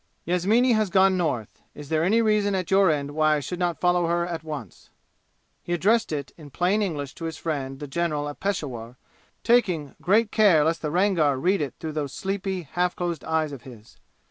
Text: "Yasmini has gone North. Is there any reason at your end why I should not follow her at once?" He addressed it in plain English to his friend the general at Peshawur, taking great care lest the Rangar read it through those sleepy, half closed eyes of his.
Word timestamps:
"Yasmini 0.25 0.71
has 0.73 0.89
gone 0.89 1.15
North. 1.15 1.61
Is 1.75 1.89
there 1.89 2.03
any 2.03 2.23
reason 2.23 2.55
at 2.55 2.71
your 2.71 2.89
end 2.89 3.11
why 3.11 3.35
I 3.35 3.39
should 3.39 3.59
not 3.59 3.79
follow 3.79 4.07
her 4.07 4.25
at 4.25 4.43
once?" 4.43 4.89
He 5.61 5.73
addressed 5.73 6.11
it 6.11 6.31
in 6.39 6.49
plain 6.49 6.81
English 6.81 7.13
to 7.13 7.25
his 7.25 7.37
friend 7.37 7.79
the 7.79 7.85
general 7.85 8.27
at 8.27 8.39
Peshawur, 8.39 8.95
taking 9.43 9.93
great 10.01 10.31
care 10.31 10.63
lest 10.63 10.81
the 10.81 10.89
Rangar 10.89 11.37
read 11.37 11.61
it 11.61 11.75
through 11.79 11.91
those 11.91 12.13
sleepy, 12.13 12.63
half 12.63 12.95
closed 12.95 13.23
eyes 13.23 13.51
of 13.51 13.61
his. 13.61 13.99